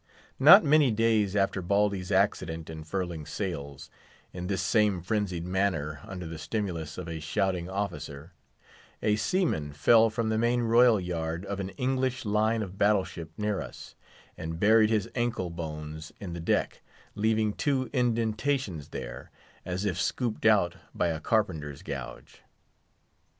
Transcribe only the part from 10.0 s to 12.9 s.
from the main royal yard of an English line of